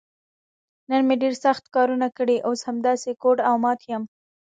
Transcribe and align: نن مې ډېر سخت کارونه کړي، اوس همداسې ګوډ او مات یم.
نن 0.89 1.01
مې 1.07 1.15
ډېر 1.21 1.33
سخت 1.45 1.63
کارونه 1.75 2.07
کړي، 2.17 2.37
اوس 2.47 2.59
همداسې 2.69 3.09
ګوډ 3.23 3.37
او 3.49 3.55
مات 3.63 3.79
یم. 3.91 4.03